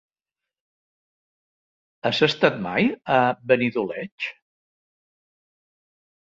[2.09, 3.19] Has estat mai a
[3.53, 4.29] Benidoleig?